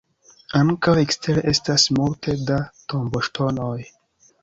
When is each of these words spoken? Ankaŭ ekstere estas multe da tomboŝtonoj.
Ankaŭ 0.59 0.95
ekstere 1.01 1.45
estas 1.53 1.87
multe 1.99 2.37
da 2.51 2.61
tomboŝtonoj. 2.91 3.81